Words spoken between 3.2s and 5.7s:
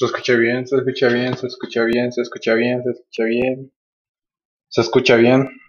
bien. Se escucha bien.